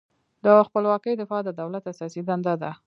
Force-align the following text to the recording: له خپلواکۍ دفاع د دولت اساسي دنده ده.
له 0.43 0.51
خپلواکۍ 0.67 1.13
دفاع 1.21 1.41
د 1.45 1.49
دولت 1.61 1.83
اساسي 1.91 2.21
دنده 2.29 2.53
ده. 2.61 2.71